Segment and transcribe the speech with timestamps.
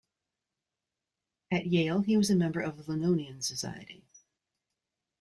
[1.51, 4.03] At Yale he was a member of the Linonian Society.